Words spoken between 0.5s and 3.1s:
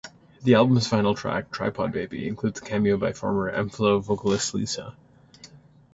album's final track, "Tripod Baby", included a cameo